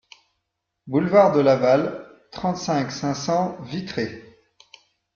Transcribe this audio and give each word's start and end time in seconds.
Boulevard 0.87 1.31
de 1.33 1.41
Laval, 1.41 2.07
trente-cinq, 2.31 2.91
cinq 2.91 3.13
cents 3.13 3.61
Vitré 3.61 4.35